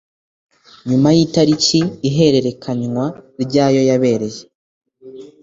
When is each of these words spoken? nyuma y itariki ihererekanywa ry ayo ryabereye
nyuma 0.89 1.09
y 1.15 1.19
itariki 1.25 1.79
ihererekanywa 2.09 3.05
ry 3.43 3.55
ayo 3.65 3.79
ryabereye 3.85 4.41